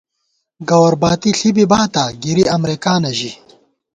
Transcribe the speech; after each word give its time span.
گوَر 0.69 0.93
باتی 1.01 1.31
ݪی 1.39 1.49
بی 1.55 1.65
باتا، 1.71 2.03
گِری 2.23 2.43
امرېکانہ 2.55 3.11
ژی 3.17 3.31